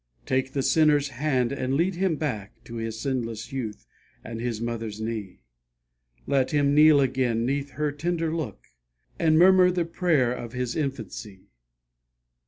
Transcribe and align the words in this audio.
Take 0.25 0.53
the 0.53 0.63
sinner's 0.63 1.09
hand 1.09 1.51
and 1.51 1.75
lead 1.75 1.93
him 1.93 2.15
back 2.15 2.63
To 2.63 2.77
his 2.77 2.99
sinless 2.99 3.51
youth 3.53 3.85
and 4.23 4.41
his 4.41 4.59
mother's 4.59 4.99
knee; 4.99 5.41
Let 6.25 6.49
him 6.49 6.73
kneel 6.73 6.99
again 6.99 7.45
'neath 7.45 7.73
her 7.73 7.91
tender 7.91 8.35
look, 8.35 8.65
And 9.19 9.37
murmur 9.37 9.69
the 9.69 9.85
prayer 9.85 10.33
of 10.33 10.53
his 10.53 10.75
infancy. 10.75 11.41